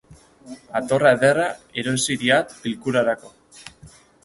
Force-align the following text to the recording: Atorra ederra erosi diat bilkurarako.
Atorra 0.79 1.11
ederra 1.17 1.45
erosi 1.83 2.17
diat 2.23 2.57
bilkurarako. 2.65 3.33